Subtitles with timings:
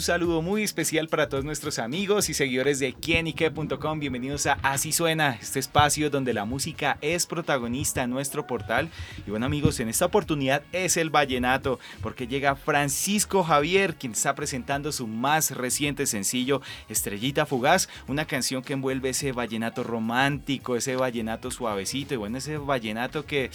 [0.00, 4.00] Un saludo muy especial para todos nuestros amigos y seguidores de quienique.com.
[4.00, 8.88] Bienvenidos a Así Suena, este espacio donde la música es protagonista en nuestro portal.
[9.26, 14.34] Y bueno amigos, en esta oportunidad es el vallenato, porque llega Francisco Javier, quien está
[14.34, 20.96] presentando su más reciente sencillo, Estrellita Fugaz, una canción que envuelve ese vallenato romántico, ese
[20.96, 23.50] vallenato suavecito y bueno, ese vallenato que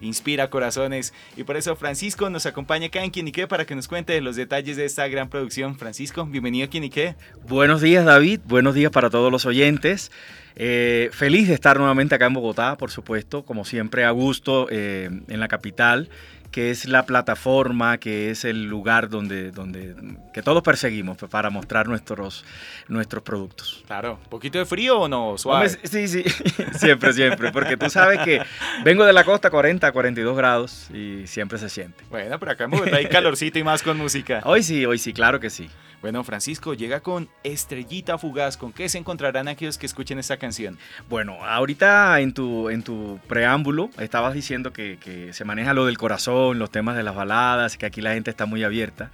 [0.00, 1.14] inspira corazones.
[1.36, 4.76] Y por eso Francisco nos acompaña acá en Quienique para que nos cuente los detalles
[4.76, 5.76] de esta gran producción.
[5.84, 7.14] Francisco, bienvenido aquí, qué.
[7.46, 8.40] Buenos días, David.
[8.46, 10.10] Buenos días para todos los oyentes.
[10.56, 15.10] Eh, feliz de estar nuevamente acá en Bogotá, por supuesto, como siempre, a gusto eh,
[15.28, 16.08] en la capital
[16.54, 19.96] que es la plataforma, que es el lugar donde, donde
[20.32, 22.44] que todos perseguimos para mostrar nuestros,
[22.86, 23.82] nuestros productos.
[23.88, 25.36] Claro, ¿un poquito de frío o no?
[25.36, 25.68] Suave.
[25.82, 26.22] sí, sí,
[26.78, 28.40] siempre, siempre, porque tú sabes que
[28.84, 32.04] vengo de la costa 40 a 42 grados y siempre se siente.
[32.08, 34.40] Bueno, pero acá en Bogotá hay calorcito y más con música.
[34.44, 35.68] Hoy sí, hoy sí, claro que sí.
[36.04, 38.58] Bueno, Francisco, llega con Estrellita Fugaz.
[38.58, 40.76] ¿Con qué se encontrarán aquellos que escuchen esta canción?
[41.08, 46.58] Bueno, ahorita en tu, en tu preámbulo estabas diciendo que, se maneja lo del corazón,
[46.58, 49.10] los temas de las baladas, que aquí la gente está muy abierta.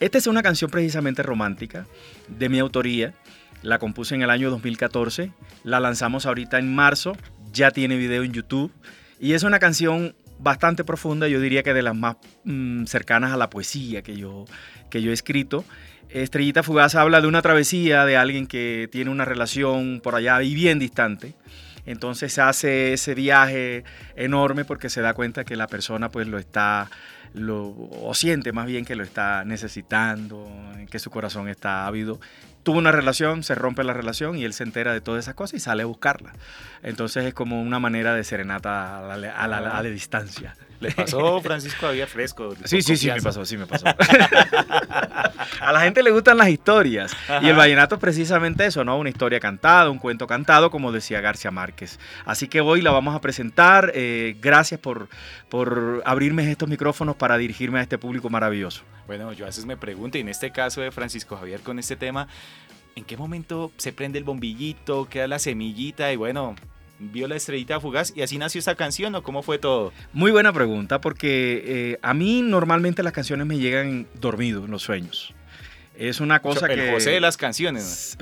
[0.00, 1.84] Esta es una canción precisamente romántica,
[2.28, 3.12] de mi autoría.
[3.60, 5.32] La compuse en el año 2014,
[5.64, 7.18] la lanzamos ahorita en marzo,
[7.52, 8.72] ya tiene video en YouTube
[9.20, 13.36] y es una canción bastante profunda, yo diría que de las más mm, cercanas a
[13.36, 14.46] la poesía que yo,
[14.88, 15.66] que yo he escrito.
[16.12, 20.54] Estrellita Fugaz habla de una travesía de alguien que tiene una relación por allá y
[20.54, 21.34] bien distante.
[21.86, 23.84] Entonces hace ese viaje
[24.16, 26.90] enorme porque se da cuenta que la persona pues lo está,
[27.32, 30.46] lo, o siente más bien que lo está necesitando,
[30.90, 32.20] que su corazón está ávido
[32.62, 35.54] tuvo una relación, se rompe la relación y él se entera de todas esas cosas
[35.54, 36.32] y sale a buscarla.
[36.82, 40.54] Entonces es como una manera de serenata a la, a la, a la distancia.
[40.80, 42.54] ¿Le pasó Francisco había fresco?
[42.64, 43.84] Sí, sí, sí, me pasó, sí me pasó.
[45.60, 47.14] a la gente le gustan las historias.
[47.42, 48.98] Y el vallenato es precisamente eso, ¿no?
[48.98, 51.98] Una historia cantada, un cuento cantado, como decía García Márquez.
[52.24, 53.92] Así que hoy la vamos a presentar.
[53.94, 55.08] Eh, gracias por,
[55.50, 58.82] por abrirme estos micrófonos para dirigirme a este público maravilloso.
[59.06, 61.96] Bueno, yo a veces me pregunto, y en este caso de Francisco Javier con este
[61.96, 62.26] tema,
[62.96, 66.54] ¿en qué momento se prende el bombillito, queda la semillita y bueno,
[67.00, 69.92] vio la estrellita fugaz y así nació esta canción o cómo fue todo?
[70.12, 74.82] Muy buena pregunta porque eh, a mí normalmente las canciones me llegan dormido en los
[74.82, 75.34] sueños.
[75.96, 76.92] Es una cosa el que...
[76.92, 78.16] José de las canciones.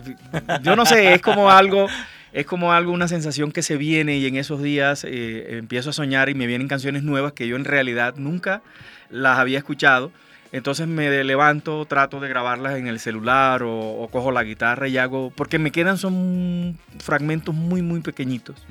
[0.62, 1.88] Yo no sé, es como algo...
[2.31, 5.93] Es como algo, una sensación que se viene y en esos días eh, empiezo a
[5.94, 8.61] soñar y me vienen canciones nuevas que yo en realidad nunca
[9.09, 10.12] las había escuchado
[10.53, 15.31] entonces me levanto, trato de grabarlas en el celular o, cojo la guitarra y hago,
[15.35, 18.67] porque me quedan son fragmentos muy, muy pequeñitos.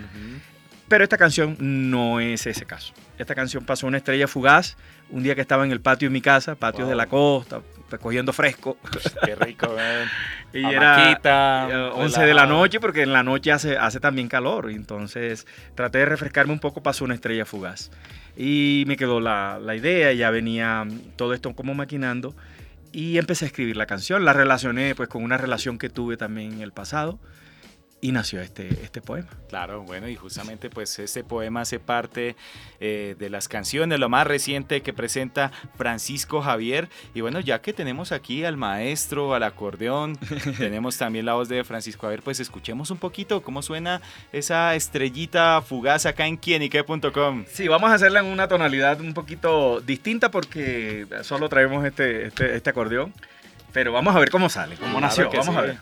[0.88, 2.94] Pero esta canción no es ese caso.
[3.18, 4.78] Esta canción pasó una estrella fugaz
[5.10, 7.62] un día que estaba en el patio de mi casa, patios de la costa,
[8.00, 8.78] cogiendo fresco.
[9.25, 9.75] Qué rico,
[10.53, 11.18] y era
[11.94, 14.70] 11 de la noche, porque en la noche hace, hace también calor.
[14.70, 17.92] Entonces traté de refrescarme un poco, pasó una estrella fugaz.
[18.36, 22.36] Y me quedó la, la idea, ya venía todo esto como maquinando.
[22.92, 24.26] Y empecé a escribir la canción.
[24.26, 27.20] La relacioné pues con una relación que tuve también en el pasado
[28.00, 29.30] y nació este, este poema.
[29.50, 32.35] Claro, bueno, y justamente pues este poema hace parte
[32.80, 36.90] eh, de las canciones, lo más reciente que presenta Francisco Javier.
[37.16, 40.16] Y bueno, ya que tenemos aquí al maestro, al acordeón,
[40.58, 45.62] tenemos también la voz de Francisco Javier, pues escuchemos un poquito cómo suena esa estrellita
[45.62, 47.46] fugaz acá en quienique.com.
[47.47, 52.56] Sí, vamos a hacerla en una tonalidad un poquito distinta porque solo traemos este, este,
[52.56, 53.14] este acordeón.
[53.74, 55.29] Pero vamos a ver cómo sale, cómo nació.
[55.29, 55.78] Vamos a ver.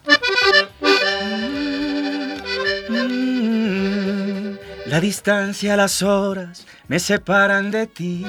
[4.85, 8.25] La distancia, las horas me separan de ti.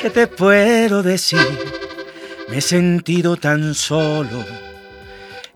[0.00, 1.38] ¿Qué te puedo decir?
[2.48, 4.44] Me he sentido tan solo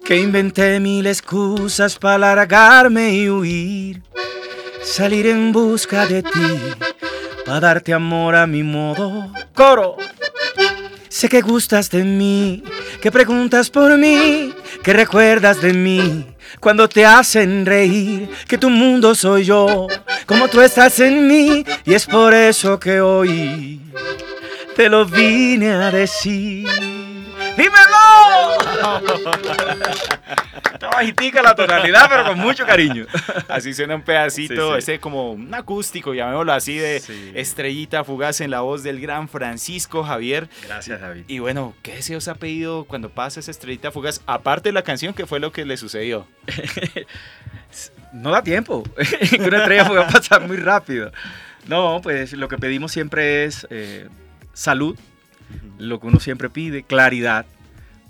[0.04, 4.02] que inventé mil excusas para largarme y huir.
[4.82, 6.58] Salir en busca de ti,
[7.46, 9.32] para darte amor a mi modo.
[9.54, 9.96] Coro.
[11.08, 12.64] Sé que gustas de mí,
[13.00, 14.52] que preguntas por mí,
[14.82, 19.86] que recuerdas de mí cuando te hacen reír, que tu mundo soy yo,
[20.26, 23.80] como tú estás en mí, y es por eso que hoy
[24.76, 26.68] te lo vine a decir.
[27.56, 28.31] ¡Dímelo!
[30.72, 33.06] Está bajitica la tonalidad, pero con mucho cariño.
[33.48, 34.78] Así suena un pedacito, Sí, sí.
[34.92, 37.32] ese como un acústico, llamémoslo así, de Sí.
[37.34, 40.48] estrellita fugaz en la voz del gran Francisco Javier.
[40.66, 41.24] Gracias, David.
[41.28, 44.20] Y bueno, ¿qué deseos ha pedido cuando pasa esa estrellita fugaz?
[44.26, 46.26] Aparte de la canción, ¿qué fue lo que le sucedió?
[48.12, 48.82] No da tiempo.
[49.40, 51.10] Una estrella puede pasar muy rápido.
[51.66, 54.06] No, pues lo que pedimos siempre es eh,
[54.52, 54.98] salud,
[55.78, 57.46] lo que uno siempre pide, claridad,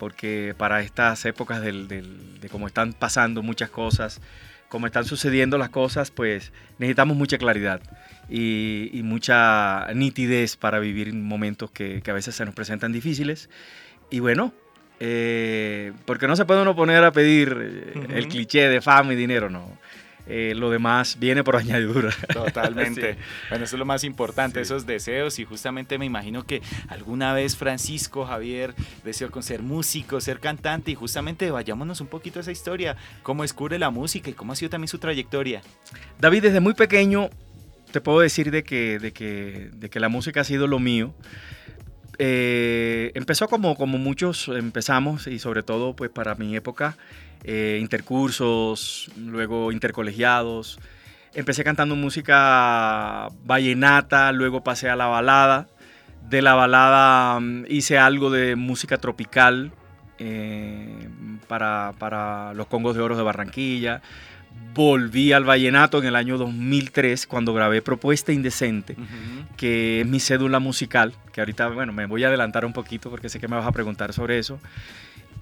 [0.02, 4.20] porque para estas épocas del- del- de cómo están pasando muchas cosas,
[4.68, 6.50] cómo están sucediendo las cosas, pues
[6.80, 7.80] necesitamos mucha claridad
[8.28, 13.48] y, y mucha nitidez para vivir momentos que, que a veces se nos presentan difíciles.
[14.10, 14.52] Y bueno,
[14.98, 18.12] eh, porque no se puede uno poner a pedir eh, Ujú.
[18.12, 19.70] el cliché de fama y dinero, no.
[20.26, 22.10] Eh, lo demás viene por añadidura.
[22.32, 23.12] Totalmente.
[23.14, 23.18] Sí.
[23.50, 24.62] Bueno, eso es lo más importante, Sí.
[24.62, 25.38] esos deseos.
[25.38, 28.74] Y justamente me imagino que alguna vez Francisco Javier
[29.04, 30.90] deseó con ser músico, ser cantante.
[30.92, 32.96] Y justamente vayámonos un poquito a esa historia.
[33.22, 35.62] Cómo descubre la música y cómo ha sido también su trayectoria.
[36.20, 37.28] David, desde muy pequeño
[37.90, 41.12] te puedo decir de que, de que, de que la música ha sido lo mío.
[42.18, 46.96] Eh, empezó como, como muchos empezamos y sobre todo pues para mi época,
[47.44, 50.78] eh, intercursos, luego intercolegiados.
[51.34, 55.68] Empecé cantando música vallenata, luego pasé a la balada.
[56.28, 59.72] De la balada mm, hice algo de música tropical
[60.18, 61.08] eh,
[61.48, 64.02] para, para los Congos de Oro de Barranquilla.
[64.74, 68.96] Volví al vallenato en el año 2003 cuando grabé Propuesta Indecente,
[69.56, 73.28] que es mi cédula musical, que ahorita, bueno, me voy a adelantar un poquito porque
[73.28, 74.58] sé que me vas a preguntar sobre eso.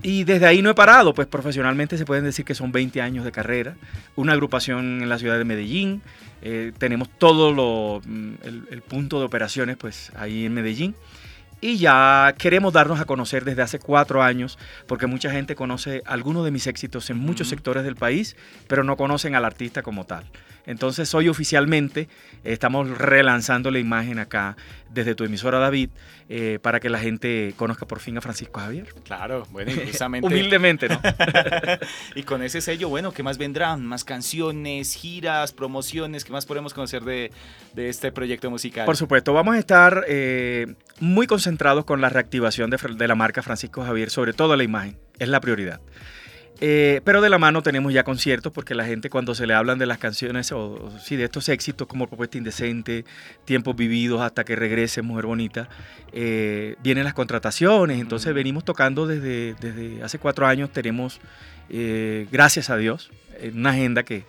[0.02, 3.24] Y desde ahí no he parado, pues profesionalmente se pueden decir que son 20 años
[3.24, 3.76] de carrera,
[4.16, 6.02] una agrupación en la ciudad de Medellín,
[6.42, 10.94] eh, tenemos todo lo, mm, el, el punto de operaciones pues ahí en Medellín.
[11.60, 16.44] Y ya queremos darnos a conocer desde hace cuatro años, porque mucha gente conoce algunos
[16.44, 17.56] de mis éxitos en muchos Ujú.
[17.56, 18.36] sectores del país,
[18.66, 20.24] pero no conocen al artista como tal.
[20.66, 22.08] Entonces hoy oficialmente eh,
[22.52, 24.56] estamos relanzando la imagen acá
[24.90, 25.90] desde tu emisora David,
[26.28, 28.92] eh, para que la gente conozca por fin a Francisco Javier.
[29.04, 30.26] Claro, bueno, y justamente.
[30.26, 31.00] Humildemente, ¿no?
[32.14, 33.84] y con ese sello, bueno, ¿qué más vendrán?
[33.84, 37.30] Más canciones, giras, promociones, ¿qué más podemos conocer de,
[37.74, 38.84] de este proyecto musical?
[38.86, 41.49] Por supuesto, vamos a estar eh, muy concentrados
[41.84, 45.80] con la reactivación de, la marca Francisco Javier, sobre todo la imagen, es la prioridad.
[46.62, 49.78] Eh, pero de la mano tenemos ya conciertos porque la gente cuando se le hablan
[49.78, 53.06] de las canciones o, o sí, de estos éxitos como Propuesta Indecente,
[53.46, 55.70] Tiempos Vividos hasta que regrese Mujer Bonita,
[56.12, 57.98] eh, vienen las contrataciones.
[57.98, 61.20] Entonces venimos tocando desde, desde hace cuatro años, tenemos,
[61.70, 63.10] eh, gracias a Dios,
[63.54, 64.24] una agenda que,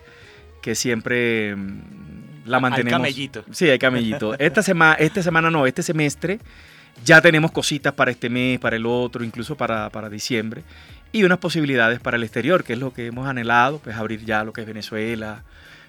[0.62, 2.98] que siempre mm, la mantenemos.
[2.98, 3.44] camellito.
[3.50, 4.38] Sí, hay camellito.
[4.38, 6.38] Esta, semana, esta semana no, este semestre
[7.04, 10.62] ya tenemos cositas para este mes, para el otro, incluso para, diciembre.
[11.12, 14.44] Y unas posibilidades para el exterior, que es lo que hemos anhelado, pues abrir ya
[14.44, 15.42] lo que es Venezuela,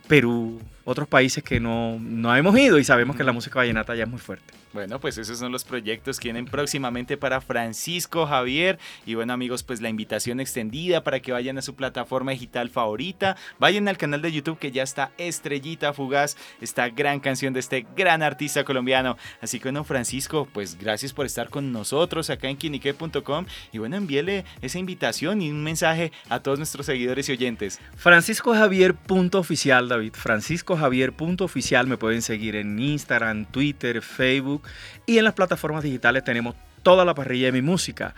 [0.08, 4.04] Perú, otros países que no, no hemos ido y sabemos que la música vallenata ya
[4.04, 4.54] es muy fuerte.
[4.74, 8.80] Bueno, pues esos son los proyectos que vienen próximamente para Francisco Javier.
[9.06, 13.38] Y bueno, amigos, pues la invitación extendida para que vayan a su plataforma digital favorita.
[13.60, 17.86] Vayan al canal de YouTube que ya está Estrellita Fugaz, esta gran canción de este
[17.96, 19.16] gran artista colombiano.
[19.42, 23.46] Así que bueno, Francisco, pues gracias por estar con nosotros acá en quinique.com.
[23.72, 27.80] Y bueno, envíele esa invitación y un mensaje a todos nuestros seguidores y oyentes.
[27.96, 30.14] Francisco Javier punto oficial, David.
[30.16, 31.88] Francisco Javier punto oficial.
[31.88, 34.64] Me pueden seguir en Instagram, Twitter, Facebook
[35.06, 38.14] y en las plataformas digitales tenemos toda la parrilla de mi música.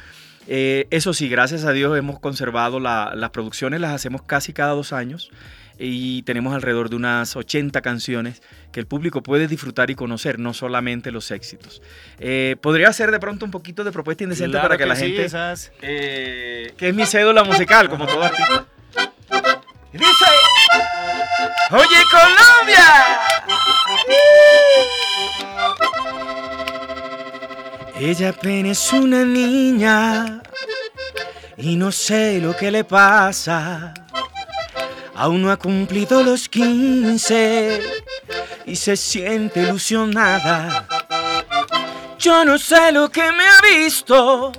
[0.48, 4.74] Eh, eso sí, gracias a Dios hemos conservado la- las producciones, las hacemos casi cada
[4.74, 5.32] dos años
[5.80, 8.42] y tenemos alrededor de unas 80 canciones
[8.72, 11.82] que el público puede disfrutar y conocer, no solamente los éxitos.
[12.20, 15.08] Eh, Podría ser de pronto un poquito de propuesta indecente Claro para que, la sí,
[15.08, 18.68] gente esas- eh, que es mi cédula musical, como todo artista.
[19.92, 20.26] Dice,
[21.72, 23.20] oye Colombia.
[27.98, 30.42] Ella apenas es una niña
[31.58, 33.94] y no sé lo que le pasa.
[35.16, 37.82] Aún no ha cumplido los 15
[38.66, 40.86] y se siente ilusionada.
[42.20, 44.52] Yo no sé lo que me ha visto,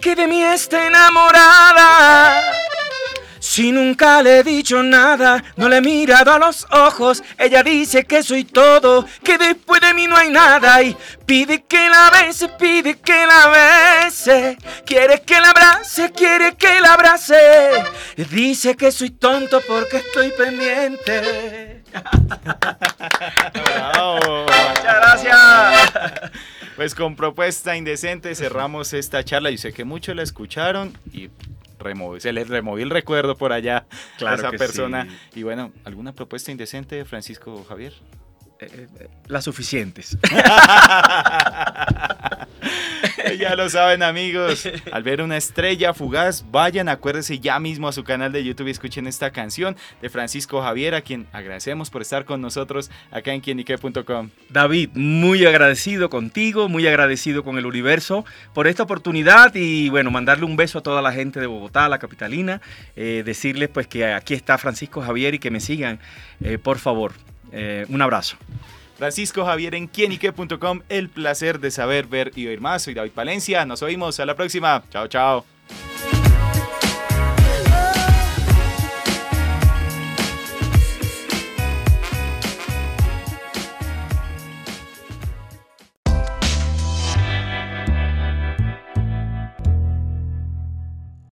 [0.00, 2.51] que de mí está enamorada.
[3.52, 8.04] Si nunca le he dicho nada, no le he mirado a los ojos, ella dice
[8.04, 12.48] que soy todo, que después de mí no hay nada y pide que la bese,
[12.48, 14.56] pide que la bese,
[14.86, 17.84] quiere que la abrace, quiere que la abrace,
[18.30, 21.82] dice que soy tonto porque estoy pendiente.
[23.52, 24.46] Bravo.
[24.46, 25.92] Muchas gracias.
[26.74, 29.50] Pues con propuesta indecente cerramos esta charla.
[29.50, 31.28] Yo sé que muchos la escucharon y
[32.18, 33.86] se les removió el recuerdo por allá
[34.24, 35.06] a esa persona.
[35.34, 37.92] Y bueno, ¿alguna propuesta indecente, Francisco Javier?
[38.60, 40.16] Eh, eh, las suficientes.
[43.38, 48.04] ya lo saben amigos, al ver una estrella fugaz, vayan, acuérdense ya mismo a su
[48.04, 52.24] canal de YouTube y escuchen esta canción de Francisco Javier, a quien agradecemos por estar
[52.24, 54.30] con nosotros acá en quienique.com.
[54.48, 58.24] David, muy agradecido contigo, muy agradecido con el universo
[58.54, 61.98] por esta oportunidad y bueno, mandarle un beso a toda la gente de Bogotá, la
[61.98, 62.60] capitalina,
[62.96, 66.00] eh, decirles pues que aquí está Francisco Javier y que me sigan,
[66.62, 67.12] por favor.
[67.52, 68.36] Eh, un abrazo.
[68.96, 70.80] Francisco Javier en quienique.com.
[70.88, 72.82] El placer de saber, ver y oír más.
[72.82, 73.64] Soy David Palencia.
[73.64, 74.20] Nos oímos.
[74.20, 74.82] A la próxima.
[74.90, 75.51] Chao, chao.